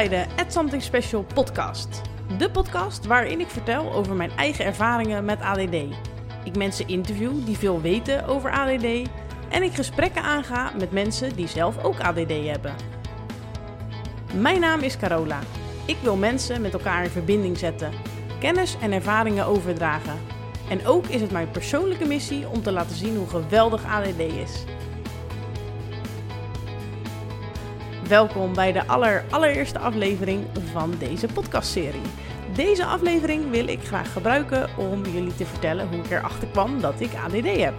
bij 0.00 0.08
de 0.08 0.26
Add 0.36 0.52
Something 0.52 0.82
Special 0.82 1.24
podcast. 1.34 2.00
De 2.38 2.50
podcast 2.50 3.06
waarin 3.06 3.40
ik 3.40 3.48
vertel 3.48 3.92
over 3.92 4.14
mijn 4.14 4.30
eigen 4.36 4.64
ervaringen 4.64 5.24
met 5.24 5.40
ADD. 5.40 5.74
Ik 6.44 6.56
mensen 6.56 6.88
interview 6.88 7.44
die 7.44 7.56
veel 7.56 7.80
weten 7.80 8.26
over 8.26 8.50
ADD 8.50 8.84
en 9.48 9.62
ik 9.62 9.72
gesprekken 9.72 10.22
aanga 10.22 10.72
met 10.78 10.92
mensen 10.92 11.36
die 11.36 11.48
zelf 11.48 11.84
ook 11.84 12.00
ADD 12.00 12.30
hebben. 12.46 12.74
Mijn 14.34 14.60
naam 14.60 14.80
is 14.80 14.96
Carola. 14.96 15.38
Ik 15.84 15.96
wil 16.02 16.16
mensen 16.16 16.60
met 16.60 16.72
elkaar 16.72 17.04
in 17.04 17.10
verbinding 17.10 17.58
zetten, 17.58 17.92
kennis 18.38 18.76
en 18.80 18.92
ervaringen 18.92 19.46
overdragen. 19.46 20.18
En 20.68 20.86
ook 20.86 21.06
is 21.06 21.20
het 21.20 21.30
mijn 21.30 21.50
persoonlijke 21.50 22.06
missie 22.06 22.48
om 22.48 22.62
te 22.62 22.72
laten 22.72 22.96
zien 22.96 23.16
hoe 23.16 23.28
geweldig 23.28 23.84
ADD 23.84 24.18
is. 24.18 24.64
Welkom 28.10 28.54
bij 28.54 28.72
de 28.72 28.86
aller, 28.86 29.24
allereerste 29.30 29.78
aflevering 29.78 30.46
van 30.72 30.94
deze 30.98 31.26
podcastserie. 31.26 32.00
Deze 32.54 32.84
aflevering 32.84 33.50
wil 33.50 33.68
ik 33.68 33.80
graag 33.82 34.12
gebruiken 34.12 34.68
om 34.76 35.04
jullie 35.04 35.34
te 35.34 35.46
vertellen 35.46 35.88
hoe 35.88 35.98
ik 35.98 36.10
erachter 36.10 36.48
kwam 36.48 36.80
dat 36.80 37.00
ik 37.00 37.14
ADD 37.14 37.56
heb. 37.56 37.74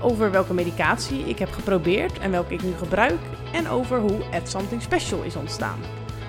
Over 0.00 0.30
welke 0.30 0.54
medicatie 0.54 1.28
ik 1.28 1.38
heb 1.38 1.50
geprobeerd 1.50 2.18
en 2.18 2.30
welke 2.30 2.54
ik 2.54 2.62
nu 2.62 2.72
gebruik. 2.72 3.20
En 3.52 3.68
over 3.68 4.00
hoe 4.00 4.24
Add 4.32 4.48
Something 4.48 4.82
Special 4.82 5.22
is 5.22 5.36
ontstaan. 5.36 5.78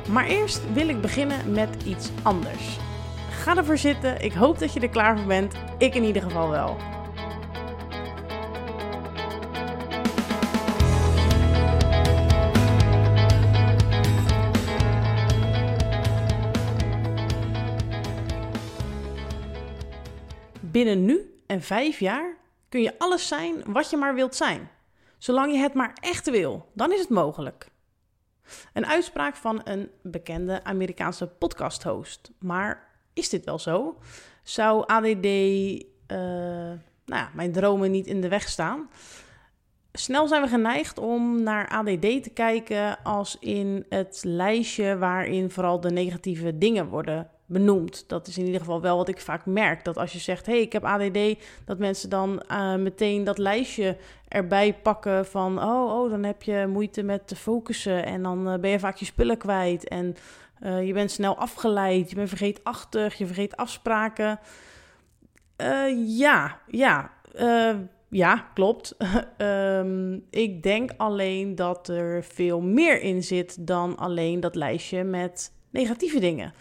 Maar 0.09 0.25
eerst 0.25 0.73
wil 0.73 0.89
ik 0.89 1.01
beginnen 1.01 1.51
met 1.51 1.83
iets 1.85 2.09
anders. 2.21 2.77
Ga 3.29 3.57
ervoor 3.57 3.77
zitten, 3.77 4.21
ik 4.21 4.33
hoop 4.33 4.59
dat 4.59 4.73
je 4.73 4.79
er 4.79 4.89
klaar 4.89 5.17
voor 5.17 5.27
bent. 5.27 5.53
Ik 5.77 5.95
in 5.95 6.03
ieder 6.03 6.21
geval 6.21 6.49
wel. 6.49 6.94
Binnen 20.75 21.05
nu 21.05 21.41
en 21.45 21.61
vijf 21.61 21.99
jaar 21.99 22.37
kun 22.69 22.81
je 22.81 22.99
alles 22.99 23.27
zijn 23.27 23.63
wat 23.67 23.89
je 23.89 23.97
maar 23.97 24.15
wilt 24.15 24.35
zijn. 24.35 24.69
Zolang 25.17 25.51
je 25.51 25.57
het 25.57 25.73
maar 25.73 25.97
echt 26.01 26.29
wil, 26.29 26.69
dan 26.73 26.91
is 26.91 26.99
het 26.99 27.09
mogelijk. 27.09 27.67
Een 28.73 28.85
uitspraak 28.85 29.35
van 29.35 29.61
een 29.63 29.89
bekende 30.01 30.63
Amerikaanse 30.63 31.27
podcasthost. 31.27 32.31
Maar 32.39 32.87
is 33.13 33.29
dit 33.29 33.45
wel 33.45 33.59
zo? 33.59 33.97
Zou 34.43 34.83
ADD 34.85 35.25
uh, 35.25 35.79
nou 37.05 37.27
mijn 37.33 37.51
dromen 37.51 37.91
niet 37.91 38.07
in 38.07 38.21
de 38.21 38.29
weg 38.29 38.47
staan? 38.49 38.89
Snel 39.91 40.27
zijn 40.27 40.41
we 40.41 40.47
geneigd 40.47 40.97
om 40.97 41.43
naar 41.43 41.67
ADD 41.67 42.23
te 42.23 42.31
kijken 42.33 43.03
als 43.03 43.37
in 43.39 43.85
het 43.89 44.21
lijstje 44.23 44.97
waarin 44.97 45.49
vooral 45.51 45.79
de 45.79 45.91
negatieve 45.91 46.57
dingen 46.57 46.87
worden 46.87 47.29
benoemd. 47.45 48.03
Dat 48.07 48.27
is 48.27 48.37
in 48.37 48.45
ieder 48.45 48.59
geval 48.59 48.81
wel 48.81 48.97
wat 48.97 49.07
ik 49.07 49.19
vaak 49.19 49.45
merk. 49.45 49.83
Dat 49.83 49.97
als 49.97 50.13
je 50.13 50.19
zegt, 50.19 50.45
hé, 50.45 50.51
hey, 50.51 50.61
ik 50.61 50.73
heb 50.73 50.83
ADD, 50.83 51.19
dat 51.65 51.77
mensen 51.77 52.09
dan 52.09 52.43
uh, 52.51 52.75
meteen 52.75 53.23
dat 53.23 53.37
lijstje 53.37 53.97
erbij 54.27 54.73
pakken 54.73 55.25
van, 55.25 55.63
oh, 55.63 55.99
oh, 55.99 56.09
dan 56.09 56.23
heb 56.23 56.43
je 56.43 56.67
moeite 56.67 57.03
met 57.03 57.27
te 57.27 57.35
focussen 57.35 58.05
en 58.05 58.23
dan 58.23 58.51
uh, 58.51 58.59
ben 58.59 58.69
je 58.69 58.79
vaak 58.79 58.97
je 58.97 59.05
spullen 59.05 59.37
kwijt 59.37 59.87
en 59.87 60.15
uh, 60.63 60.87
je 60.87 60.93
bent 60.93 61.11
snel 61.11 61.37
afgeleid, 61.37 62.09
je 62.09 62.15
bent 62.15 62.29
vergeetachtig, 62.29 63.13
je 63.13 63.25
vergeet 63.25 63.57
afspraken. 63.57 64.39
ja, 65.95 66.59
ja, 66.67 67.11
ja, 68.09 68.49
klopt. 68.53 68.95
um, 69.37 70.25
ik 70.29 70.63
denk 70.63 70.91
alleen 70.97 71.55
dat 71.55 71.87
er 71.87 72.23
veel 72.23 72.61
meer 72.61 73.01
in 73.01 73.23
zit 73.23 73.67
dan 73.67 73.97
alleen 73.97 74.39
dat 74.39 74.55
lijstje 74.55 75.03
met 75.03 75.51
negatieve 75.69 76.19
dingen. 76.19 76.53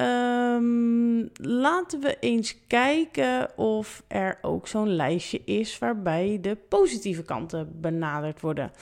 Um, 0.00 1.30
laten 1.40 2.00
we 2.00 2.16
eens 2.20 2.66
kijken 2.66 3.58
of 3.58 4.02
er 4.08 4.38
ook 4.42 4.68
zo'n 4.68 4.94
lijstje 4.94 5.40
is 5.44 5.78
waarbij 5.78 6.38
de 6.40 6.56
positieve 6.68 7.22
kanten 7.22 7.80
benaderd 7.80 8.40
worden. 8.40 8.72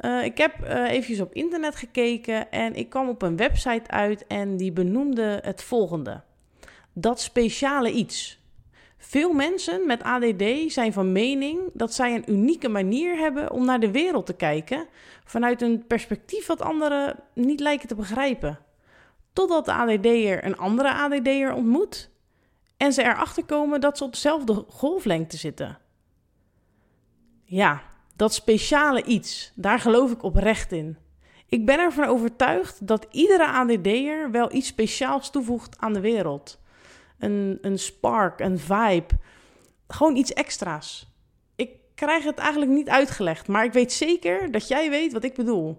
Uh, 0.00 0.24
ik 0.24 0.38
heb 0.38 0.54
uh, 0.64 0.90
eventjes 0.90 1.20
op 1.20 1.34
internet 1.34 1.76
gekeken 1.76 2.50
en 2.50 2.74
ik 2.74 2.90
kwam 2.90 3.08
op 3.08 3.22
een 3.22 3.36
website 3.36 3.90
uit 3.90 4.26
en 4.26 4.56
die 4.56 4.72
benoemde 4.72 5.38
het 5.42 5.62
volgende. 5.62 6.20
Dat 6.92 7.20
speciale 7.20 7.90
iets. 7.90 8.40
Veel 8.96 9.32
mensen 9.32 9.86
met 9.86 10.02
ADD 10.02 10.44
zijn 10.66 10.92
van 10.92 11.12
mening 11.12 11.60
dat 11.72 11.94
zij 11.94 12.14
een 12.14 12.30
unieke 12.30 12.68
manier 12.68 13.16
hebben 13.16 13.50
om 13.50 13.64
naar 13.64 13.80
de 13.80 13.90
wereld 13.90 14.26
te 14.26 14.36
kijken 14.36 14.86
vanuit 15.24 15.62
een 15.62 15.86
perspectief 15.86 16.46
wat 16.46 16.62
anderen 16.62 17.16
niet 17.34 17.60
lijken 17.60 17.88
te 17.88 17.94
begrijpen. 17.94 18.58
Totdat 19.32 19.64
de 19.64 19.72
ADD'er 19.72 20.44
een 20.44 20.56
andere 20.56 20.92
ADD'er 20.92 21.52
ontmoet 21.52 22.10
en 22.76 22.92
ze 22.92 23.02
erachter 23.02 23.44
komen 23.44 23.80
dat 23.80 23.98
ze 23.98 24.04
op 24.04 24.12
dezelfde 24.12 24.64
golflengte 24.68 25.36
zitten. 25.36 25.78
Ja, 27.44 27.82
dat 28.16 28.34
speciale 28.34 29.04
iets, 29.04 29.52
daar 29.54 29.78
geloof 29.78 30.10
ik 30.10 30.22
oprecht 30.22 30.72
in. 30.72 30.96
Ik 31.46 31.66
ben 31.66 31.78
ervan 31.78 32.04
overtuigd 32.04 32.86
dat 32.86 33.06
iedere 33.10 33.46
ADD'er 33.46 34.30
wel 34.30 34.52
iets 34.52 34.68
speciaals 34.68 35.30
toevoegt 35.30 35.78
aan 35.78 35.92
de 35.92 36.00
wereld. 36.00 36.60
Een, 37.18 37.58
een 37.60 37.78
spark, 37.78 38.40
een 38.40 38.58
vibe, 38.58 39.14
gewoon 39.88 40.16
iets 40.16 40.32
extra's. 40.32 41.10
Ik 41.56 41.70
krijg 41.94 42.24
het 42.24 42.38
eigenlijk 42.38 42.70
niet 42.70 42.88
uitgelegd, 42.88 43.48
maar 43.48 43.64
ik 43.64 43.72
weet 43.72 43.92
zeker 43.92 44.50
dat 44.50 44.68
jij 44.68 44.90
weet 44.90 45.12
wat 45.12 45.24
ik 45.24 45.34
bedoel. 45.34 45.78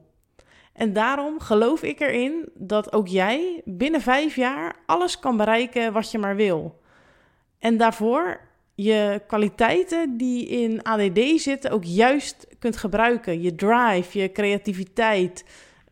En 0.73 0.93
daarom 0.93 1.39
geloof 1.39 1.83
ik 1.83 1.99
erin 1.99 2.49
dat 2.53 2.93
ook 2.93 3.07
jij 3.07 3.61
binnen 3.65 4.01
vijf 4.01 4.35
jaar 4.35 4.75
alles 4.85 5.19
kan 5.19 5.37
bereiken 5.37 5.93
wat 5.93 6.11
je 6.11 6.17
maar 6.17 6.35
wil. 6.35 6.81
En 7.59 7.77
daarvoor 7.77 8.39
je 8.75 9.21
kwaliteiten 9.27 10.17
die 10.17 10.47
in 10.47 10.83
ADD 10.83 11.41
zitten 11.41 11.71
ook 11.71 11.83
juist 11.83 12.47
kunt 12.59 12.77
gebruiken. 12.77 13.41
Je 13.41 13.55
drive, 13.55 14.19
je 14.19 14.31
creativiteit, 14.31 15.45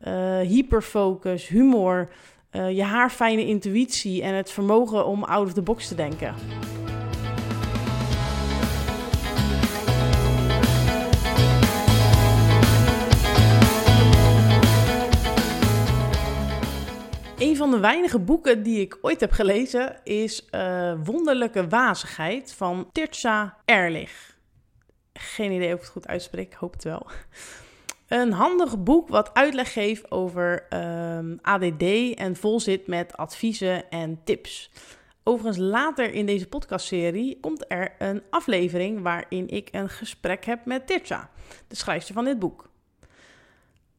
uh, 0.07 0.39
hyperfocus, 0.39 1.47
humor, 1.47 2.09
uh, 2.51 2.71
je 2.71 2.83
haarfijne 2.83 3.45
intuïtie 3.45 4.21
en 4.21 4.33
het 4.33 4.51
vermogen 4.51 5.05
om 5.05 5.23
out 5.23 5.47
of 5.47 5.53
the 5.53 5.61
box 5.61 5.87
te 5.87 5.95
denken. 5.95 6.35
Een 17.41 17.55
van 17.55 17.71
de 17.71 17.79
weinige 17.79 18.19
boeken 18.19 18.63
die 18.63 18.79
ik 18.79 18.97
ooit 19.01 19.19
heb 19.19 19.31
gelezen 19.31 19.99
is 20.03 20.47
uh, 20.51 20.93
Wonderlijke 21.03 21.67
Wazigheid 21.67 22.53
van 22.53 22.89
Tirza 22.91 23.57
Erlich. 23.65 24.37
Geen 25.13 25.51
idee 25.51 25.67
of 25.67 25.73
ik 25.73 25.79
het 25.79 25.89
goed 25.89 26.07
uitspreek, 26.07 26.53
hoop 26.53 26.73
het 26.73 26.83
wel. 26.83 27.07
Een 28.07 28.31
handig 28.31 28.83
boek 28.83 29.07
wat 29.07 29.33
uitleg 29.33 29.73
geeft 29.73 30.11
over 30.11 30.67
um, 31.17 31.39
ADD 31.41 32.13
en 32.15 32.35
vol 32.35 32.59
zit 32.59 32.87
met 32.87 33.17
adviezen 33.17 33.89
en 33.89 34.21
tips. 34.23 34.71
Overigens, 35.23 35.57
later 35.57 36.13
in 36.13 36.25
deze 36.25 36.47
podcastserie 36.47 37.39
komt 37.39 37.65
er 37.67 37.95
een 37.99 38.23
aflevering 38.29 39.01
waarin 39.01 39.47
ik 39.47 39.69
een 39.71 39.89
gesprek 39.89 40.45
heb 40.45 40.65
met 40.65 40.87
Tirza, 40.87 41.29
de 41.67 41.75
schrijfster 41.75 42.13
van 42.13 42.25
dit 42.25 42.39
boek. 42.39 42.69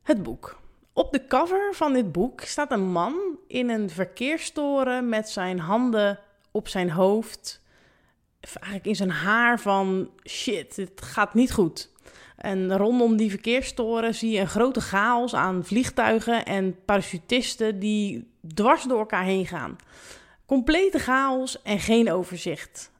Het 0.02 0.22
boek. 0.22 0.61
Op 0.92 1.12
de 1.12 1.26
cover 1.26 1.74
van 1.74 1.92
dit 1.92 2.12
boek 2.12 2.40
staat 2.40 2.72
een 2.72 2.90
man 2.92 3.14
in 3.46 3.68
een 3.68 3.90
verkeerstoren 3.90 5.08
met 5.08 5.28
zijn 5.28 5.58
handen 5.58 6.18
op 6.50 6.68
zijn 6.68 6.90
hoofd. 6.90 7.60
Eigenlijk 8.40 8.86
in 8.86 8.96
zijn 8.96 9.10
haar 9.10 9.60
van 9.60 10.10
shit, 10.28 10.76
het 10.76 11.02
gaat 11.02 11.34
niet 11.34 11.52
goed. 11.52 11.90
En 12.36 12.76
rondom 12.76 13.16
die 13.16 13.30
verkeerstoren 13.30 14.14
zie 14.14 14.30
je 14.30 14.40
een 14.40 14.48
grote 14.48 14.80
chaos 14.80 15.34
aan 15.34 15.64
vliegtuigen 15.64 16.44
en 16.44 16.84
parachutisten 16.84 17.78
die 17.78 18.30
dwars 18.54 18.84
door 18.84 18.98
elkaar 18.98 19.24
heen 19.24 19.46
gaan. 19.46 19.76
Complete 20.46 20.98
chaos 20.98 21.62
en 21.62 21.78
geen 21.78 22.12
overzicht. 22.12 22.90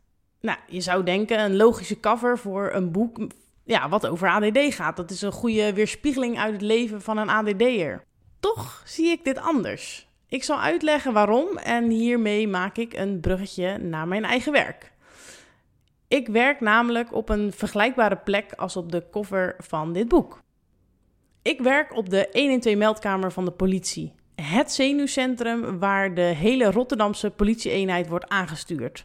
Nou, 0.41 0.59
je 0.67 0.81
zou 0.81 1.05
denken 1.05 1.41
een 1.41 1.57
logische 1.57 2.01
cover 2.01 2.39
voor 2.39 2.71
een 2.73 2.93
boek 2.93 3.19
ja, 3.65 3.89
wat 3.89 4.07
over 4.07 4.29
ADD 4.29 4.75
gaat. 4.75 4.97
Dat 4.97 5.11
is 5.11 5.23
een 5.23 5.33
goede 5.33 5.73
weerspiegeling 5.73 6.39
uit 6.39 6.53
het 6.53 6.63
leven 6.63 7.03
van 7.03 7.17
een 7.17 7.29
ADD'er. 7.29 8.05
Toch 8.41 8.83
zie 8.85 9.09
ik 9.09 9.25
dit 9.25 9.39
anders. 9.39 10.09
Ik 10.29 10.45
zal 10.45 10.61
uitleggen 10.61 11.13
waarom 11.13 11.57
en 11.57 11.91
hiermee 11.91 12.49
maak 12.49 12.77
ik 12.77 12.95
een 12.95 13.21
bruggetje 13.21 13.79
naar 13.79 14.09
mijn 14.09 14.25
eigen 14.25 14.53
werk. 14.53 14.93
Ik 16.09 16.29
werk 16.29 16.61
namelijk 16.61 17.15
op 17.15 17.29
een 17.29 17.53
vergelijkbare 17.53 18.17
plek 18.17 18.53
als 18.53 18.77
op 18.77 18.93
de 18.93 19.05
cover 19.11 19.57
van 19.59 19.93
dit 19.93 20.09
boek. 20.09 20.39
Ik 21.43 21.61
werk 21.61 21.97
op 21.97 22.11
de 22.11 22.29
112 22.33 22.77
meldkamer 22.77 23.33
van 23.33 23.45
de 23.45 23.51
politie. 23.51 24.13
Het 24.35 24.73
zenuwcentrum 24.73 25.79
waar 25.79 26.15
de 26.15 26.21
hele 26.21 26.71
Rotterdamse 26.71 27.31
politieeenheid 27.31 28.09
wordt 28.09 28.29
aangestuurd. 28.29 29.05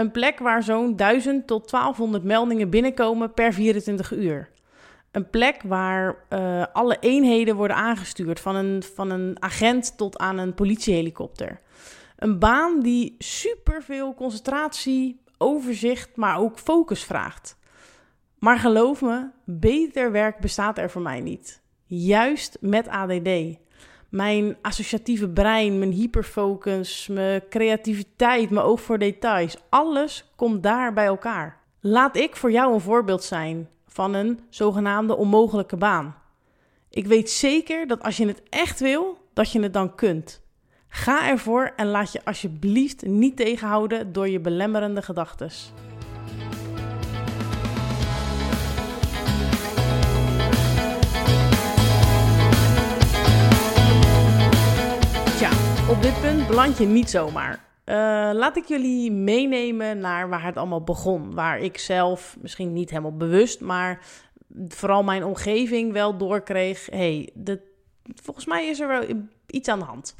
Een 0.00 0.10
plek 0.10 0.38
waar 0.38 0.62
zo'n 0.62 0.96
1000 0.96 1.46
tot 1.46 1.70
1200 1.70 2.24
meldingen 2.24 2.70
binnenkomen 2.70 3.34
per 3.34 3.52
24 3.52 4.12
uur. 4.12 4.50
Een 5.10 5.30
plek 5.30 5.62
waar 5.62 6.24
uh, 6.30 6.64
alle 6.72 6.96
eenheden 7.00 7.56
worden 7.56 7.76
aangestuurd, 7.76 8.40
van 8.40 8.54
een, 8.54 8.82
van 8.82 9.10
een 9.10 9.36
agent 9.42 9.96
tot 9.96 10.18
aan 10.18 10.38
een 10.38 10.54
politiehelikopter. 10.54 11.60
Een 12.16 12.38
baan 12.38 12.80
die 12.80 13.14
superveel 13.18 14.14
concentratie, 14.14 15.20
overzicht, 15.38 16.16
maar 16.16 16.38
ook 16.38 16.58
focus 16.58 17.04
vraagt. 17.04 17.56
Maar 18.38 18.58
geloof 18.58 19.00
me, 19.00 19.28
beter 19.44 20.12
werk 20.12 20.38
bestaat 20.38 20.78
er 20.78 20.90
voor 20.90 21.02
mij 21.02 21.20
niet. 21.20 21.62
Juist 21.84 22.56
met 22.60 22.88
ADD. 22.88 23.58
Mijn 24.10 24.56
associatieve 24.62 25.28
brein, 25.28 25.78
mijn 25.78 25.92
hyperfocus, 25.92 27.08
mijn 27.08 27.42
creativiteit, 27.48 28.50
mijn 28.50 28.66
oog 28.66 28.80
voor 28.80 28.98
details, 28.98 29.56
alles 29.68 30.30
komt 30.36 30.62
daar 30.62 30.92
bij 30.92 31.06
elkaar. 31.06 31.58
Laat 31.80 32.16
ik 32.16 32.36
voor 32.36 32.52
jou 32.52 32.74
een 32.74 32.80
voorbeeld 32.80 33.22
zijn 33.24 33.68
van 33.86 34.14
een 34.14 34.40
zogenaamde 34.48 35.16
onmogelijke 35.16 35.76
baan. 35.76 36.14
Ik 36.90 37.06
weet 37.06 37.30
zeker 37.30 37.86
dat 37.86 38.02
als 38.02 38.16
je 38.16 38.26
het 38.26 38.42
echt 38.48 38.80
wil, 38.80 39.18
dat 39.32 39.52
je 39.52 39.62
het 39.62 39.72
dan 39.72 39.94
kunt. 39.94 40.42
Ga 40.88 41.28
ervoor 41.28 41.72
en 41.76 41.86
laat 41.86 42.12
je 42.12 42.24
alsjeblieft 42.24 43.06
niet 43.06 43.36
tegenhouden 43.36 44.12
door 44.12 44.28
je 44.28 44.40
belemmerende 44.40 45.02
gedachten. 45.02 45.50
Op 55.90 56.02
dit 56.02 56.20
punt 56.20 56.46
beland 56.46 56.78
je 56.78 56.86
niet 56.86 57.10
zomaar. 57.10 57.52
Uh, 57.52 57.94
laat 58.32 58.56
ik 58.56 58.64
jullie 58.64 59.12
meenemen 59.12 59.98
naar 59.98 60.28
waar 60.28 60.44
het 60.44 60.56
allemaal 60.56 60.84
begon. 60.84 61.34
Waar 61.34 61.58
ik 61.58 61.78
zelf, 61.78 62.36
misschien 62.40 62.72
niet 62.72 62.90
helemaal 62.90 63.16
bewust, 63.16 63.60
maar 63.60 64.04
vooral 64.68 65.02
mijn 65.02 65.24
omgeving 65.24 65.92
wel 65.92 66.16
doorkreeg: 66.16 66.86
hey, 66.90 67.30
volgens 68.22 68.46
mij 68.46 68.66
is 68.66 68.80
er 68.80 68.88
wel 68.88 69.02
iets 69.46 69.68
aan 69.68 69.78
de 69.78 69.84
hand. 69.84 70.14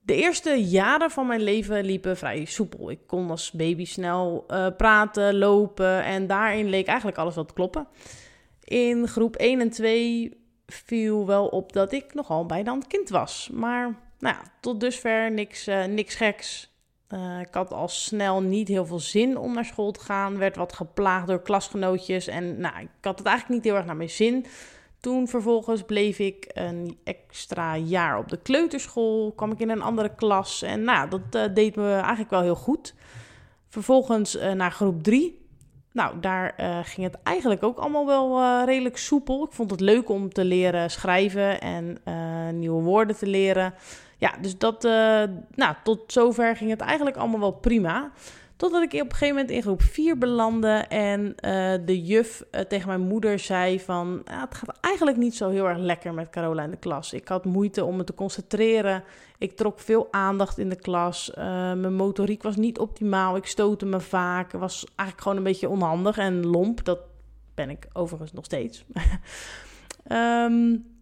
De 0.00 0.14
eerste 0.14 0.64
jaren 0.64 1.10
van 1.10 1.26
mijn 1.26 1.42
leven 1.42 1.84
liepen 1.84 2.16
vrij 2.16 2.44
soepel. 2.44 2.90
Ik 2.90 3.00
kon 3.06 3.30
als 3.30 3.50
baby 3.50 3.84
snel 3.84 4.44
uh, 4.48 4.66
praten, 4.76 5.38
lopen 5.38 6.02
en 6.02 6.26
daarin 6.26 6.68
leek 6.68 6.86
eigenlijk 6.86 7.18
alles 7.18 7.34
wat 7.34 7.52
kloppen. 7.52 7.86
In 8.64 9.08
groep 9.08 9.36
1 9.36 9.60
en 9.60 9.70
2 9.70 10.42
viel 10.66 11.26
wel 11.26 11.46
op 11.46 11.72
dat 11.72 11.92
ik 11.92 12.14
nogal 12.14 12.46
bijna 12.46 12.72
een 12.72 12.86
kind 12.86 13.08
was. 13.08 13.50
Maar 13.52 14.03
nou 14.18 14.34
ja, 14.34 14.42
tot 14.60 14.80
dusver 14.80 15.30
niks, 15.30 15.68
uh, 15.68 15.84
niks 15.84 16.14
geks. 16.14 16.72
Uh, 17.08 17.40
ik 17.40 17.54
had 17.54 17.72
al 17.72 17.88
snel 17.88 18.42
niet 18.42 18.68
heel 18.68 18.86
veel 18.86 19.00
zin 19.00 19.38
om 19.38 19.54
naar 19.54 19.64
school 19.64 19.92
te 19.92 20.00
gaan. 20.00 20.38
Werd 20.38 20.56
wat 20.56 20.72
geplaagd 20.72 21.26
door 21.26 21.42
klasgenootjes. 21.42 22.26
En 22.26 22.60
nou, 22.60 22.80
ik 22.80 22.88
had 23.00 23.18
het 23.18 23.26
eigenlijk 23.26 23.56
niet 23.56 23.64
heel 23.70 23.78
erg 23.78 23.86
naar 23.86 23.96
mijn 23.96 24.10
zin. 24.10 24.46
Toen 25.00 25.28
vervolgens 25.28 25.82
bleef 25.82 26.18
ik 26.18 26.50
een 26.52 26.98
extra 27.04 27.76
jaar 27.76 28.18
op 28.18 28.28
de 28.28 28.42
kleuterschool. 28.42 29.32
Kwam 29.32 29.52
ik 29.52 29.58
in 29.58 29.70
een 29.70 29.82
andere 29.82 30.14
klas. 30.14 30.62
En 30.62 30.84
nou, 30.84 31.08
dat 31.10 31.20
uh, 31.36 31.54
deed 31.54 31.76
me 31.76 31.92
eigenlijk 31.92 32.30
wel 32.30 32.42
heel 32.42 32.54
goed. 32.54 32.94
Vervolgens 33.68 34.38
naar 34.54 34.72
groep 34.72 35.02
3. 35.02 35.43
Nou, 35.94 36.20
daar 36.20 36.54
uh, 36.60 36.78
ging 36.82 37.06
het 37.06 37.22
eigenlijk 37.22 37.62
ook 37.62 37.78
allemaal 37.78 38.06
wel 38.06 38.64
redelijk 38.64 38.96
soepel. 38.96 39.44
Ik 39.44 39.52
vond 39.52 39.70
het 39.70 39.80
leuk 39.80 40.08
om 40.08 40.32
te 40.32 40.44
leren 40.44 40.90
schrijven 40.90 41.60
en 41.60 41.98
nieuwe 42.58 42.82
woorden 42.82 43.16
te 43.16 43.26
leren. 43.26 43.74
Ja, 44.18 44.34
dus 44.40 44.58
dat, 44.58 44.82
nou, 45.54 45.74
tot 45.84 46.12
zover 46.12 46.56
ging 46.56 46.70
het 46.70 46.80
eigenlijk 46.80 47.16
allemaal 47.16 47.40
wel 47.40 47.52
prima. 47.52 48.10
Totdat 48.56 48.82
ik 48.82 48.92
op 48.92 49.00
een 49.00 49.10
gegeven 49.10 49.34
moment 49.34 49.50
in 49.50 49.62
groep 49.62 49.82
4 49.82 50.18
belandde 50.18 50.84
en 50.88 51.20
uh, 51.20 51.32
de 51.86 52.02
juf 52.02 52.44
uh, 52.50 52.60
tegen 52.60 52.88
mijn 52.88 53.00
moeder 53.00 53.38
zei 53.38 53.80
van... 53.80 54.22
het 54.24 54.54
gaat 54.54 54.78
eigenlijk 54.80 55.16
niet 55.16 55.36
zo 55.36 55.50
heel 55.50 55.68
erg 55.68 55.78
lekker 55.78 56.14
met 56.14 56.30
Carola 56.30 56.62
in 56.62 56.70
de 56.70 56.76
klas. 56.76 57.12
Ik 57.12 57.28
had 57.28 57.44
moeite 57.44 57.84
om 57.84 57.96
me 57.96 58.04
te 58.04 58.14
concentreren. 58.14 59.04
Ik 59.38 59.56
trok 59.56 59.80
veel 59.80 60.08
aandacht 60.10 60.58
in 60.58 60.68
de 60.68 60.76
klas. 60.76 61.30
Uh, 61.38 61.44
mijn 61.72 61.94
motoriek 61.94 62.42
was 62.42 62.56
niet 62.56 62.78
optimaal. 62.78 63.36
Ik 63.36 63.46
stootte 63.46 63.86
me 63.86 64.00
vaak. 64.00 64.52
was 64.52 64.84
eigenlijk 64.84 65.20
gewoon 65.20 65.36
een 65.36 65.44
beetje 65.44 65.68
onhandig 65.68 66.18
en 66.18 66.46
lomp. 66.46 66.84
Dat 66.84 66.98
ben 67.54 67.70
ik 67.70 67.88
overigens 67.92 68.32
nog 68.32 68.44
steeds. 68.44 68.84
um, 70.12 70.86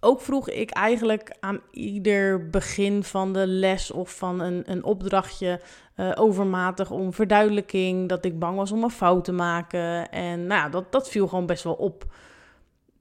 ook 0.00 0.20
vroeg 0.20 0.48
ik 0.48 0.70
eigenlijk 0.70 1.36
aan 1.40 1.60
ieder 1.70 2.50
begin 2.50 3.04
van 3.04 3.32
de 3.32 3.46
les 3.46 3.90
of 3.90 4.16
van 4.16 4.40
een, 4.40 4.62
een 4.66 4.84
opdrachtje 4.84 5.60
uh, 5.96 6.12
overmatig 6.14 6.90
om 6.90 7.12
verduidelijking. 7.12 8.08
Dat 8.08 8.24
ik 8.24 8.38
bang 8.38 8.56
was 8.56 8.72
om 8.72 8.82
een 8.82 8.90
fout 8.90 9.24
te 9.24 9.32
maken. 9.32 10.10
En 10.10 10.46
nou 10.46 10.60
ja, 10.60 10.68
dat, 10.68 10.92
dat 10.92 11.08
viel 11.08 11.28
gewoon 11.28 11.46
best 11.46 11.64
wel 11.64 11.74
op. 11.74 12.04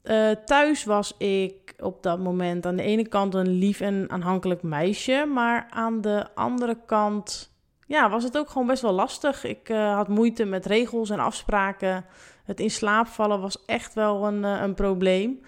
Uh, 0.04 0.32
thuis 0.46 0.84
was 0.84 1.18
ik 1.18 1.74
op 1.80 2.04
dat 2.04 2.20
moment 2.20 2.66
aan 2.66 2.76
de 2.76 2.84
ene 2.84 3.08
kant 3.08 3.34
een 3.34 3.50
lief 3.50 3.82
en 3.82 4.06
aanhankelijk 4.10 4.64
meisje. 4.64 5.30
Maar 5.34 5.68
aan 5.70 6.02
de 6.02 6.26
andere 6.36 6.78
kant 6.86 7.54
ja, 7.88 8.10
was 8.10 8.24
het 8.24 8.38
ook 8.38 8.50
gewoon 8.50 8.68
best 8.68 8.82
wel 8.82 8.92
lastig. 8.92 9.44
Ik 9.44 9.70
uh, 9.70 9.96
had 9.96 10.08
moeite 10.08 10.46
met 10.46 10.66
regels 10.66 11.10
en 11.10 11.20
afspraken. 11.20 12.06
Het 12.44 12.60
in 12.60 12.72
slaap 12.72 13.08
vallen 13.08 13.42
was 13.42 13.66
echt 13.66 13.94
wel 13.94 14.28
een, 14.28 14.44
een 14.44 14.74
probleem. 14.74 15.42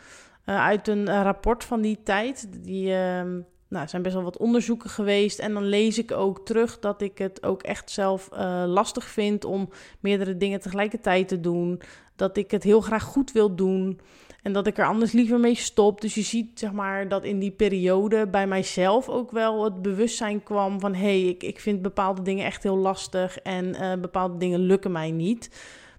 Uh, 0.46 0.66
uit 0.66 0.88
een 0.88 1.10
uh, 1.10 1.22
rapport 1.24 1.64
van 1.64 1.82
die 1.82 2.00
tijd. 2.04 2.48
Die 2.64 2.88
uh, 2.88 3.22
nou, 3.68 3.88
zijn 3.88 4.02
best 4.02 4.16
wel 4.16 4.24
wat 4.24 4.38
onderzoeken 4.38 4.90
geweest. 4.90 5.40
En 5.40 5.54
dan 5.54 5.64
lees 5.64 5.98
ik 5.98 6.12
ook 6.12 6.46
terug 6.46 6.80
dat 6.80 7.02
ik 7.02 7.18
het 7.18 7.44
ook 7.44 7.64
echt 7.64 7.92
zelf 7.92 8.30
uh, 8.34 8.64
lastig 8.68 9.06
vind 9.06 9.46
om 9.46 9.70
meerdere 10.00 10.38
dingen 10.38 10.60
tegelijkertijd 10.60 11.28
te 11.28 11.40
doen. 11.40 11.82
Dat 12.16 12.38
ik 12.38 12.52
het 12.52 12.64
heel 12.64 12.82
graag 12.82 13.04
goed 13.04 13.32
wil 13.32 13.56
doen. 13.56 14.00
En 14.44 14.54
dat 14.54 14.68
ik 14.68 14.78
er 14.78 14.86
anders 14.86 15.12
liever 15.12 15.40
mee 15.40 15.56
stop. 15.56 16.02
Dus 16.02 16.16
je 16.16 16.22
ziet 16.22 16.60
zeg 16.60 16.72
maar 16.72 17.08
dat 17.08 17.24
in 17.24 17.40
die 17.40 17.52
periode 17.52 18.28
bij 18.28 18.48
mijzelf 18.48 19.10
ook 19.10 19.32
wel 19.32 19.64
het 19.64 19.82
bewustzijn 19.82 20.44
kwam 20.44 20.80
van 20.80 20.94
hé, 20.94 21.00
hey, 21.00 21.22
ik, 21.22 21.44
ik 21.44 21.60
vind 21.60 21.82
bepaalde 21.82 22.22
dingen 22.22 22.46
echt 22.46 22.64
heel 22.64 22.78
lastig 22.78 23.38
en 23.38 23.76
bepaalde 24.02 24.38
dingen 24.38 24.60
lukken 24.60 24.92
mij 24.92 25.12
niet. 25.12 25.50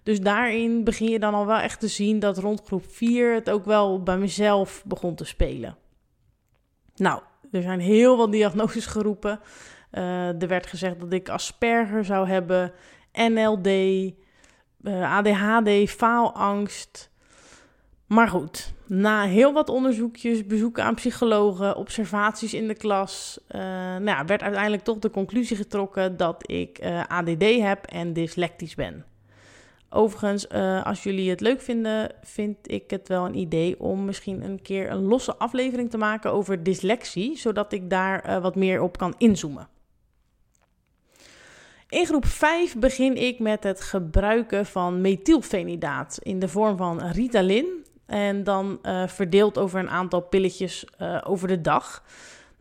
Dus 0.02 0.20
daarin 0.20 0.84
begin 0.84 1.08
je 1.10 1.18
dan 1.18 1.34
al 1.34 1.46
wel 1.46 1.58
echt 1.58 1.80
te 1.80 1.88
zien 1.88 2.18
dat 2.18 2.38
rond 2.38 2.62
groep 2.64 2.84
4 2.88 3.34
het 3.34 3.50
ook 3.50 3.64
wel 3.64 4.02
bij 4.02 4.18
mezelf 4.18 4.82
begon 4.86 5.14
te 5.14 5.24
spelen. 5.24 5.76
Nou, 6.94 7.22
er 7.50 7.62
zijn 7.62 7.80
heel 7.80 8.16
wat 8.16 8.32
diagnoses 8.32 8.86
geroepen. 8.86 9.40
Uh, 9.92 10.42
er 10.42 10.48
werd 10.48 10.66
gezegd 10.66 11.00
dat 11.00 11.12
ik 11.12 11.28
Asperger 11.28 12.04
zou 12.04 12.28
hebben, 12.28 12.72
NLD, 13.12 13.66
uh, 13.66 15.16
ADHD, 15.16 15.90
faalangst. 15.90 17.10
Maar 18.06 18.28
goed, 18.28 18.72
na 18.86 19.22
heel 19.22 19.52
wat 19.52 19.68
onderzoekjes, 19.68 20.46
bezoeken 20.46 20.84
aan 20.84 20.94
psychologen, 20.94 21.76
observaties 21.76 22.54
in 22.54 22.68
de 22.68 22.74
klas, 22.74 23.40
uh, 23.50 23.60
nou, 23.96 24.26
werd 24.26 24.42
uiteindelijk 24.42 24.82
toch 24.82 24.98
de 24.98 25.10
conclusie 25.10 25.56
getrokken 25.56 26.16
dat 26.16 26.50
ik 26.50 26.80
ADD 27.08 27.44
heb 27.60 27.86
en 27.86 28.12
dyslectisch 28.12 28.74
ben. 28.74 29.04
Overigens, 29.94 30.46
uh, 30.52 30.84
als 30.84 31.02
jullie 31.02 31.30
het 31.30 31.40
leuk 31.40 31.60
vinden, 31.60 32.10
vind 32.22 32.56
ik 32.70 32.90
het 32.90 33.08
wel 33.08 33.26
een 33.26 33.36
idee 33.36 33.80
om 33.80 34.04
misschien 34.04 34.44
een 34.44 34.62
keer 34.62 34.90
een 34.90 35.02
losse 35.02 35.36
aflevering 35.36 35.90
te 35.90 35.98
maken 35.98 36.32
over 36.32 36.62
dyslexie, 36.62 37.36
zodat 37.36 37.72
ik 37.72 37.90
daar 37.90 38.28
uh, 38.28 38.42
wat 38.42 38.56
meer 38.56 38.80
op 38.80 38.98
kan 38.98 39.14
inzoomen. 39.18 39.68
In 41.88 42.06
groep 42.06 42.26
5 42.26 42.78
begin 42.78 43.16
ik 43.16 43.38
met 43.38 43.62
het 43.62 43.80
gebruiken 43.80 44.66
van 44.66 45.00
methylfenidaat 45.00 46.18
in 46.22 46.38
de 46.38 46.48
vorm 46.48 46.76
van 46.76 47.00
Ritalin. 47.00 47.84
En 48.06 48.44
dan 48.44 48.78
uh, 48.82 49.06
verdeeld 49.06 49.58
over 49.58 49.80
een 49.80 49.90
aantal 49.90 50.20
pilletjes 50.20 50.86
over 51.24 51.48
de 51.48 51.60
dag. 51.60 52.04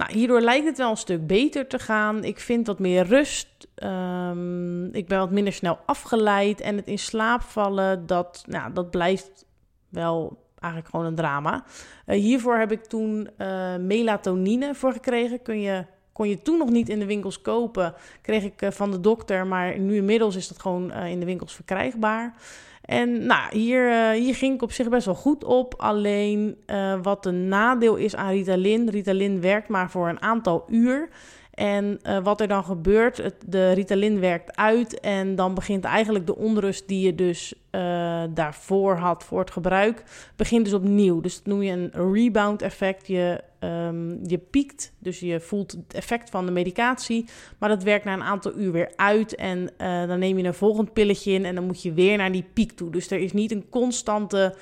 Nou, 0.01 0.13
hierdoor 0.13 0.41
lijkt 0.41 0.65
het 0.65 0.77
wel 0.77 0.89
een 0.89 0.97
stuk 0.97 1.27
beter 1.27 1.67
te 1.67 1.79
gaan. 1.79 2.23
Ik 2.23 2.39
vind 2.39 2.67
wat 2.67 2.79
meer 2.79 3.05
rust. 3.05 3.67
Um, 3.83 4.93
ik 4.93 5.07
ben 5.07 5.19
wat 5.19 5.31
minder 5.31 5.53
snel 5.53 5.79
afgeleid. 5.85 6.61
En 6.61 6.75
het 6.75 6.87
in 6.87 6.99
slaap 6.99 7.41
vallen, 7.41 8.07
dat, 8.07 8.43
nou, 8.47 8.73
dat 8.73 8.91
blijft 8.91 9.45
wel 9.89 10.45
eigenlijk 10.59 10.91
gewoon 10.91 11.05
een 11.05 11.15
drama. 11.15 11.63
Uh, 12.07 12.15
hiervoor 12.15 12.57
heb 12.57 12.71
ik 12.71 12.83
toen 12.83 13.29
uh, 13.37 13.75
melatonine 13.75 14.75
voor 14.75 14.91
gekregen. 14.91 15.41
Kun 15.41 15.61
je, 15.61 15.85
kon 16.11 16.29
je 16.29 16.41
toen 16.41 16.57
nog 16.57 16.69
niet 16.69 16.89
in 16.89 16.99
de 16.99 17.05
winkels 17.05 17.41
kopen. 17.41 17.93
Kreeg 18.21 18.43
ik 18.43 18.61
uh, 18.61 18.71
van 18.71 18.91
de 18.91 18.99
dokter, 18.99 19.47
maar 19.47 19.79
nu 19.79 19.95
inmiddels 19.95 20.35
is 20.35 20.47
dat 20.47 20.61
gewoon 20.61 20.93
in 20.93 21.19
de 21.19 21.25
winkels 21.25 21.53
verkrijgbaar. 21.53 22.33
En 22.81 23.25
nou, 23.25 23.57
hier, 23.57 23.89
uh, 23.89 24.09
hier 24.09 24.35
ging 24.35 24.53
ik 24.53 24.61
op 24.61 24.71
zich 24.71 24.89
best 24.89 25.05
wel 25.05 25.15
goed 25.15 25.43
op. 25.43 25.73
Alleen 25.77 26.57
uh, 26.67 26.95
wat 27.01 27.25
een 27.25 27.47
nadeel 27.47 27.95
is 27.95 28.15
aan 28.15 28.31
Ritalin. 28.31 28.89
Ritalin 28.89 29.41
werkt 29.41 29.67
maar 29.67 29.89
voor 29.89 30.09
een 30.09 30.21
aantal 30.21 30.65
uur. 30.67 31.09
En 31.51 31.99
uh, 32.03 32.23
wat 32.23 32.41
er 32.41 32.47
dan 32.47 32.63
gebeurt, 32.63 33.33
de 33.45 33.71
Ritalin 33.71 34.19
werkt 34.19 34.55
uit 34.55 34.99
en 34.99 35.35
dan 35.35 35.53
begint 35.53 35.83
eigenlijk 35.83 36.25
de 36.25 36.35
onrust 36.35 36.87
die 36.87 37.05
je 37.05 37.15
dus 37.15 37.53
uh, 37.71 38.23
daarvoor 38.29 38.95
had 38.95 39.23
voor 39.23 39.39
het 39.39 39.51
gebruik, 39.51 40.03
begint 40.35 40.65
dus 40.65 40.73
opnieuw. 40.73 41.21
Dus 41.21 41.35
dat 41.35 41.45
noem 41.45 41.61
je 41.61 41.71
een 41.71 42.13
rebound 42.13 42.61
effect. 42.61 43.07
Je, 43.07 43.43
um, 43.59 44.19
je 44.23 44.37
piekt, 44.37 44.93
dus 44.99 45.19
je 45.19 45.39
voelt 45.39 45.71
het 45.71 45.93
effect 45.93 46.29
van 46.29 46.45
de 46.45 46.51
medicatie, 46.51 47.25
maar 47.57 47.69
dat 47.69 47.83
werkt 47.83 48.05
na 48.05 48.13
een 48.13 48.23
aantal 48.23 48.57
uur 48.57 48.71
weer 48.71 48.91
uit 48.95 49.35
en 49.35 49.69
uh, 49.77 50.07
dan 50.07 50.19
neem 50.19 50.37
je 50.37 50.43
een 50.43 50.53
volgend 50.53 50.93
pilletje 50.93 51.31
in 51.31 51.45
en 51.45 51.55
dan 51.55 51.65
moet 51.65 51.81
je 51.81 51.93
weer 51.93 52.17
naar 52.17 52.31
die 52.31 52.45
piek 52.53 52.71
toe. 52.71 52.89
Dus 52.89 53.11
er 53.11 53.19
is 53.19 53.33
niet 53.33 53.51
een 53.51 53.69
constante 53.69 54.55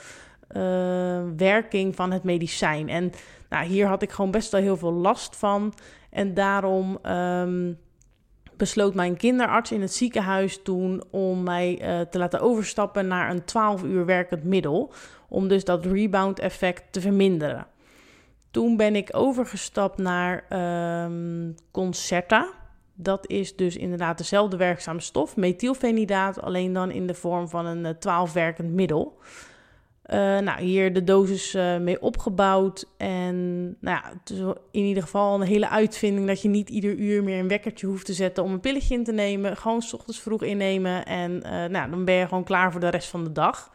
werking 1.37 1.95
van 1.95 2.11
het 2.11 2.23
medicijn. 2.23 2.89
En 2.89 3.11
nou, 3.49 3.65
hier 3.65 3.87
had 3.87 4.01
ik 4.01 4.11
gewoon 4.11 4.31
best 4.31 4.51
wel 4.51 4.61
heel 4.61 4.77
veel 4.77 4.93
last 4.93 5.35
van. 5.35 5.73
En 6.09 6.33
daarom 6.33 6.99
um, 7.05 7.77
besloot 8.57 8.93
mijn 8.93 9.17
kinderarts 9.17 9.71
in 9.71 9.81
het 9.81 9.93
ziekenhuis 9.93 10.61
toen 10.63 11.03
om 11.11 11.43
mij 11.43 11.81
uh, 11.81 12.01
te 12.01 12.17
laten 12.17 12.39
overstappen 12.39 13.07
naar 13.07 13.29
een 13.29 13.45
12 13.45 13.83
uur 13.83 14.05
werkend 14.05 14.43
middel. 14.43 14.93
Om 15.29 15.47
dus 15.47 15.63
dat 15.63 15.85
rebound 15.85 16.39
effect 16.39 16.83
te 16.91 17.01
verminderen. 17.01 17.67
Toen 18.51 18.77
ben 18.77 18.95
ik 18.95 19.09
overgestapt 19.11 19.97
naar 19.97 20.45
um, 21.05 21.55
Concerta. 21.71 22.49
Dat 22.93 23.27
is 23.27 23.55
dus 23.55 23.77
inderdaad 23.77 24.17
dezelfde 24.17 24.57
werkzame 24.57 24.99
stof, 24.99 25.35
methylfenidaat, 25.35 26.41
alleen 26.41 26.73
dan 26.73 26.91
in 26.91 27.07
de 27.07 27.13
vorm 27.13 27.49
van 27.49 27.65
een 27.65 27.99
12 27.99 28.33
werkend 28.33 28.71
middel. 28.71 29.17
Uh, 30.13 30.15
nou, 30.39 30.61
hier 30.61 30.93
de 30.93 31.03
dosis 31.03 31.55
uh, 31.55 31.77
mee 31.77 32.01
opgebouwd. 32.01 32.85
En 32.97 33.63
nou 33.79 33.97
ja, 33.97 34.03
het 34.19 34.29
is 34.29 34.39
in 34.71 34.83
ieder 34.83 35.03
geval 35.03 35.35
een 35.35 35.47
hele 35.47 35.69
uitvinding 35.69 36.27
dat 36.27 36.41
je 36.41 36.47
niet 36.47 36.69
ieder 36.69 36.95
uur 36.95 37.23
meer 37.23 37.39
een 37.39 37.47
wekkertje 37.47 37.87
hoeft 37.87 38.05
te 38.05 38.13
zetten 38.13 38.43
om 38.43 38.51
een 38.51 38.59
pilletje 38.59 38.95
in 38.95 39.03
te 39.03 39.11
nemen. 39.11 39.57
Gewoon 39.57 39.81
s 39.81 39.93
ochtends 39.93 40.21
vroeg 40.21 40.43
innemen 40.43 41.05
en 41.05 41.31
uh, 41.31 41.65
nou, 41.65 41.89
dan 41.89 42.05
ben 42.05 42.15
je 42.15 42.27
gewoon 42.27 42.43
klaar 42.43 42.71
voor 42.71 42.81
de 42.81 42.89
rest 42.89 43.09
van 43.09 43.23
de 43.23 43.31
dag. 43.31 43.71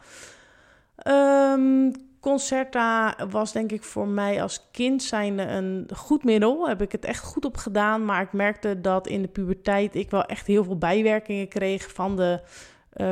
Um, 1.07 1.91
Concerta 2.19 3.15
was 3.29 3.51
denk 3.51 3.71
ik 3.71 3.83
voor 3.83 4.07
mij 4.07 4.41
als 4.41 4.67
kind 4.71 5.03
zijnde 5.03 5.43
een 5.43 5.87
goed 5.95 6.23
middel. 6.23 6.67
Heb 6.67 6.81
ik 6.81 6.91
het 6.91 7.05
echt 7.05 7.23
goed 7.23 7.45
op 7.45 7.57
gedaan. 7.57 8.05
Maar 8.05 8.21
ik 8.21 8.33
merkte 8.33 8.81
dat 8.81 9.07
in 9.07 9.21
de 9.21 9.27
puberteit 9.27 9.95
ik 9.95 10.09
wel 10.09 10.23
echt 10.23 10.47
heel 10.47 10.63
veel 10.63 10.77
bijwerkingen 10.77 11.47
kreeg 11.47 11.91
van 11.93 12.15
de 12.15 12.41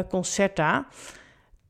Concerta 0.10 0.88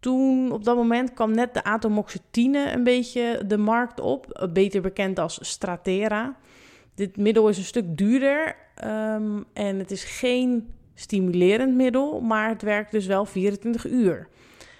toen 0.03 0.51
op 0.51 0.63
dat 0.63 0.75
moment 0.75 1.13
kwam 1.13 1.31
net 1.31 1.53
de 1.53 1.63
atomoxetine 1.63 2.71
een 2.71 2.83
beetje 2.83 3.41
de 3.47 3.57
markt 3.57 3.99
op, 3.99 4.47
beter 4.53 4.81
bekend 4.81 5.19
als 5.19 5.37
Stratera. 5.41 6.35
Dit 6.95 7.17
middel 7.17 7.49
is 7.49 7.57
een 7.57 7.63
stuk 7.63 7.97
duurder 7.97 8.55
um, 8.85 9.45
en 9.53 9.79
het 9.79 9.91
is 9.91 10.03
geen 10.03 10.73
stimulerend 10.93 11.75
middel, 11.75 12.21
maar 12.21 12.49
het 12.49 12.61
werkt 12.61 12.91
dus 12.91 13.05
wel 13.05 13.25
24 13.25 13.87
uur. 13.87 14.27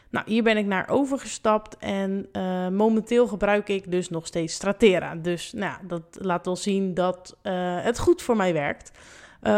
Nou, 0.10 0.25
hier 0.30 0.44
ben 0.44 0.58
ik 0.58 0.65
naar 0.65 0.89
overgestapt 0.89 1.77
en 1.77 2.27
uh, 2.34 2.68
momenteel 2.68 3.27
gebruik 3.27 3.70
ik 3.70 3.92
dus 3.92 4.10
nog 4.10 4.27
steeds 4.27 4.53
Stratera. 4.53 5.15
Dus 5.15 5.53
nou, 5.53 5.77
dat 5.88 6.03
laat 6.12 6.46
wel 6.46 6.56
zien 6.56 6.94
dat 6.94 7.38
uh, 7.44 7.53
het 7.84 8.00
goed 8.00 8.22
voor 8.22 8.36
mij 8.36 8.53
werkt. 8.53 8.92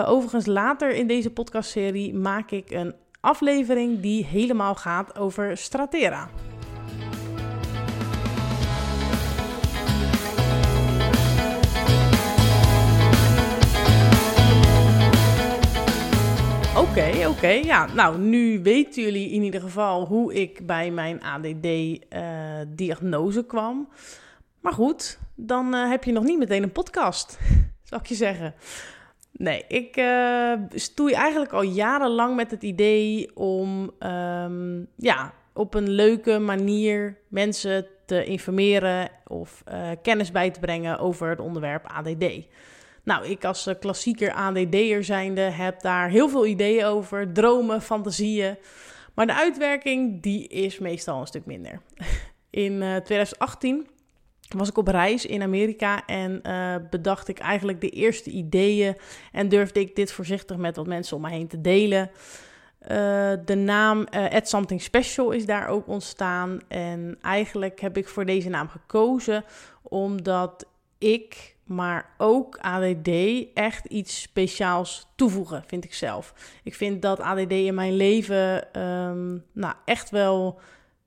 Overigens, 0.05 0.45
later 0.45 0.95
in 0.95 1.07
deze 1.07 1.31
podcastserie 1.31 2.13
maak 2.13 2.51
ik 2.51 2.71
een 2.71 2.95
aflevering 3.25 4.01
die 4.01 4.25
helemaal 4.25 4.75
gaat 4.75 5.17
over 5.17 5.57
Stratera. 5.57 6.29
Oké, 16.77 17.27
oké. 17.27 17.47
Ja, 17.47 17.87
nou, 17.93 18.17
nu 18.17 18.59
weten 18.63 19.03
jullie 19.03 19.29
in 19.29 19.43
ieder 19.43 19.61
geval 19.61 20.05
hoe 20.05 20.33
ik 20.33 20.65
bij 20.65 20.91
mijn 20.91 21.23
ADD-diagnose 21.23 23.39
uh, 23.39 23.47
kwam. 23.47 23.89
Maar 24.61 24.73
goed, 24.73 25.19
dan 25.35 25.75
uh, 25.75 25.89
heb 25.89 26.03
je 26.03 26.11
nog 26.11 26.23
niet 26.23 26.37
meteen 26.37 26.63
een 26.63 26.71
podcast, 26.71 27.39
zou 27.89 28.01
ik 28.01 28.07
je 28.07 28.15
zeggen. 28.15 28.53
Nee, 29.37 29.65
ik 29.67 29.97
uh, 29.97 30.53
stoei 30.69 31.13
eigenlijk 31.13 31.53
al 31.53 31.61
jarenlang 31.61 32.35
met 32.35 32.51
het 32.51 32.63
idee 32.63 33.35
om 33.35 33.91
um, 33.99 34.87
ja, 34.95 35.33
op 35.53 35.73
een 35.73 35.89
leuke 35.89 36.39
manier 36.39 37.17
mensen 37.27 37.87
te 38.05 38.25
informeren 38.25 39.09
of 39.27 39.63
uh, 39.71 39.89
kennis 40.01 40.31
bij 40.31 40.51
te 40.51 40.59
brengen 40.59 40.99
over 40.99 41.29
het 41.29 41.39
onderwerp 41.39 41.85
ADD. 41.87 42.25
Nou, 43.03 43.25
ik 43.25 43.45
als 43.45 43.67
uh, 43.67 43.73
klassieker 43.79 44.33
ADD'er 44.33 45.03
zijnde 45.03 45.41
heb 45.41 45.81
daar 45.81 46.09
heel 46.09 46.29
veel 46.29 46.45
ideeën 46.45 46.85
over, 46.85 47.31
dromen, 47.33 47.81
fantasieën. 47.81 48.57
Maar 49.13 49.27
de 49.27 49.35
uitwerking, 49.35 50.21
die 50.21 50.47
is 50.47 50.79
meestal 50.79 51.19
een 51.19 51.27
stuk 51.27 51.45
minder. 51.45 51.81
In 52.49 52.77
2018 53.03 53.87
was 54.47 54.69
ik 54.69 54.77
op 54.77 54.87
reis 54.87 55.25
in 55.25 55.41
Amerika 55.41 56.05
en 56.05 56.39
uh, 56.43 56.75
bedacht 56.89 57.27
ik 57.27 57.39
eigenlijk 57.39 57.81
de 57.81 57.89
eerste 57.89 58.29
ideeën 58.29 58.95
en 59.31 59.49
durfde 59.49 59.79
ik 59.79 59.95
dit 59.95 60.11
voorzichtig 60.11 60.57
met 60.57 60.75
wat 60.75 60.87
mensen 60.87 61.15
om 61.15 61.21
me 61.21 61.29
heen 61.29 61.47
te 61.47 61.61
delen. 61.61 62.11
Uh, 62.81 62.89
de 63.45 63.55
naam 63.55 63.99
uh, 63.99 64.25
Add 64.25 64.49
Something 64.49 64.81
Special 64.81 65.31
is 65.31 65.45
daar 65.45 65.67
ook 65.67 65.87
ontstaan 65.87 66.59
en 66.67 67.17
eigenlijk 67.21 67.79
heb 67.79 67.97
ik 67.97 68.07
voor 68.07 68.25
deze 68.25 68.49
naam 68.49 68.67
gekozen 68.69 69.43
omdat 69.81 70.65
ik, 70.97 71.55
maar 71.63 72.09
ook 72.17 72.57
ADD, 72.57 73.09
echt 73.53 73.85
iets 73.85 74.21
speciaals 74.21 75.07
toevoegen, 75.15 75.63
vind 75.67 75.83
ik 75.83 75.93
zelf. 75.93 76.33
Ik 76.63 76.75
vind 76.75 77.01
dat 77.01 77.19
ADD 77.19 77.51
in 77.51 77.75
mijn 77.75 77.95
leven 77.95 78.79
um, 78.81 79.43
nou, 79.53 79.73
echt 79.85 80.09
wel 80.09 80.59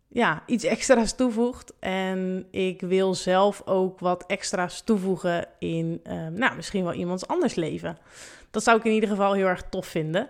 ja, 0.09 0.43
iets 0.47 0.65
extra's 0.65 1.15
toevoegt. 1.15 1.73
En 1.81 2.47
ik 2.51 2.81
wil 2.81 3.15
zelf 3.15 3.63
ook 3.65 3.99
wat 3.99 4.27
extra's 4.27 4.83
toevoegen 4.83 5.47
in, 5.59 6.01
uh, 6.05 6.27
nou, 6.27 6.57
misschien 6.57 6.85
wel 6.85 6.95
iemands 6.95 7.27
anders 7.27 7.55
leven. 7.55 7.99
Dat 8.51 8.63
zou 8.63 8.79
ik 8.79 8.85
in 8.85 8.93
ieder 8.93 9.09
geval 9.09 9.33
heel 9.33 9.47
erg 9.47 9.63
tof 9.63 9.87
vinden. 9.87 10.29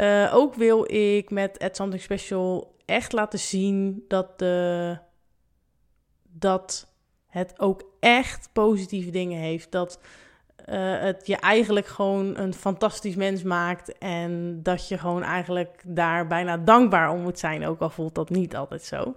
Uh, 0.00 0.30
ook 0.34 0.54
wil 0.54 0.92
ik 0.94 1.30
met 1.30 1.58
At 1.58 1.76
Something 1.76 2.02
Special 2.02 2.74
echt 2.84 3.12
laten 3.12 3.38
zien 3.38 4.04
dat, 4.08 4.38
de, 4.38 4.98
dat 6.22 6.92
het 7.26 7.60
ook 7.60 7.84
echt 8.00 8.48
positieve 8.52 9.10
dingen 9.10 9.40
heeft. 9.40 9.72
Dat 9.72 10.00
uh, 10.70 11.00
het 11.00 11.26
je 11.26 11.36
eigenlijk 11.36 11.86
gewoon 11.86 12.38
een 12.38 12.54
fantastisch 12.54 13.14
mens 13.14 13.42
maakt. 13.42 13.98
En 13.98 14.60
dat 14.62 14.88
je 14.88 14.98
gewoon 14.98 15.22
eigenlijk 15.22 15.82
daar 15.86 16.26
bijna 16.26 16.56
dankbaar 16.56 17.10
om 17.10 17.20
moet 17.20 17.38
zijn. 17.38 17.66
Ook 17.66 17.80
al 17.80 17.90
voelt 17.90 18.14
dat 18.14 18.30
niet 18.30 18.56
altijd 18.56 18.82
zo. 18.82 19.14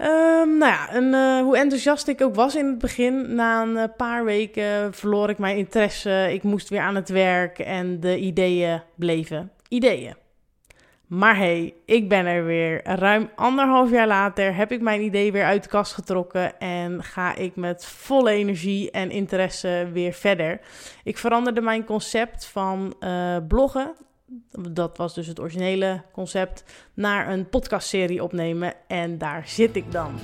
Um, 0.00 0.58
nou 0.58 0.72
ja, 0.72 0.90
en, 0.90 1.04
uh, 1.04 1.40
hoe 1.40 1.56
enthousiast 1.56 2.08
ik 2.08 2.22
ook 2.22 2.34
was 2.34 2.54
in 2.54 2.66
het 2.66 2.78
begin, 2.78 3.34
na 3.34 3.62
een 3.62 3.76
eh, 3.76 3.84
paar 3.96 4.24
weken 4.24 4.94
verloor 4.94 5.30
ik 5.30 5.38
mijn 5.38 5.56
interesse. 5.56 6.28
Ik 6.32 6.42
moest 6.42 6.68
weer 6.68 6.80
aan 6.80 6.94
het 6.94 7.08
werk 7.08 7.58
en 7.58 8.00
de 8.00 8.18
ideeën 8.18 8.82
bleven 8.94 9.50
ideeën. 9.68 10.23
Maar 11.18 11.36
hey, 11.36 11.74
ik 11.84 12.08
ben 12.08 12.26
er 12.26 12.44
weer. 12.44 12.80
Ruim 12.84 13.30
anderhalf 13.34 13.90
jaar 13.90 14.06
later 14.06 14.54
heb 14.54 14.72
ik 14.72 14.80
mijn 14.80 15.00
idee 15.00 15.32
weer 15.32 15.44
uit 15.44 15.62
de 15.62 15.68
kast 15.68 15.92
getrokken 15.92 16.58
en 16.58 17.02
ga 17.02 17.34
ik 17.34 17.56
met 17.56 17.86
volle 17.86 18.30
energie 18.30 18.90
en 18.90 19.10
interesse 19.10 19.88
weer 19.92 20.12
verder. 20.12 20.60
Ik 21.04 21.18
veranderde 21.18 21.60
mijn 21.60 21.84
concept 21.84 22.46
van 22.46 22.94
uh, 23.00 23.36
bloggen, 23.48 23.94
dat 24.70 24.96
was 24.96 25.14
dus 25.14 25.26
het 25.26 25.40
originele 25.40 26.02
concept, 26.12 26.64
naar 26.94 27.28
een 27.28 27.48
podcastserie 27.48 28.22
opnemen 28.22 28.74
en 28.86 29.18
daar 29.18 29.48
zit 29.48 29.76
ik 29.76 29.92
dan. 29.92 30.18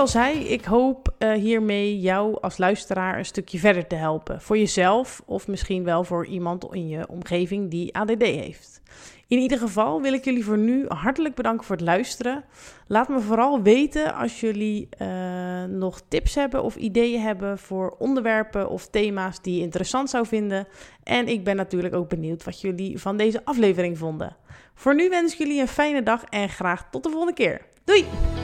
Al 0.00 0.06
zei, 0.06 0.38
ik 0.38 0.64
hoop 0.64 1.14
uh, 1.18 1.32
hiermee 1.32 2.00
jou 2.00 2.40
als 2.40 2.58
luisteraar 2.58 3.18
een 3.18 3.24
stukje 3.24 3.58
verder 3.58 3.86
te 3.86 3.94
helpen. 3.94 4.40
Voor 4.40 4.58
jezelf 4.58 5.22
of 5.26 5.48
misschien 5.48 5.84
wel 5.84 6.04
voor 6.04 6.26
iemand 6.26 6.66
in 6.70 6.88
je 6.88 7.08
omgeving 7.08 7.70
die 7.70 7.94
ADD 7.94 8.22
heeft. 8.22 8.82
In 9.26 9.38
ieder 9.38 9.58
geval 9.58 10.02
wil 10.02 10.12
ik 10.12 10.24
jullie 10.24 10.44
voor 10.44 10.58
nu 10.58 10.84
hartelijk 10.88 11.34
bedanken 11.34 11.66
voor 11.66 11.76
het 11.76 11.84
luisteren. 11.84 12.44
Laat 12.86 13.08
me 13.08 13.20
vooral 13.20 13.62
weten 13.62 14.14
als 14.14 14.40
jullie 14.40 14.88
uh, 14.98 15.64
nog 15.64 16.00
tips 16.08 16.34
hebben 16.34 16.62
of 16.62 16.76
ideeën 16.76 17.20
hebben 17.20 17.58
voor 17.58 17.96
onderwerpen 17.98 18.68
of 18.68 18.86
thema's 18.86 19.42
die 19.42 19.56
je 19.56 19.62
interessant 19.62 20.10
zou 20.10 20.26
vinden. 20.26 20.66
En 21.02 21.28
ik 21.28 21.44
ben 21.44 21.56
natuurlijk 21.56 21.94
ook 21.94 22.08
benieuwd 22.08 22.44
wat 22.44 22.60
jullie 22.60 22.98
van 22.98 23.16
deze 23.16 23.44
aflevering 23.44 23.98
vonden. 23.98 24.36
Voor 24.74 24.94
nu 24.94 25.08
wens 25.08 25.32
ik 25.32 25.38
jullie 25.38 25.60
een 25.60 25.68
fijne 25.68 26.02
dag 26.02 26.24
en 26.24 26.48
graag 26.48 26.90
tot 26.90 27.02
de 27.02 27.10
volgende 27.10 27.34
keer. 27.34 27.60
Doei! 27.84 28.39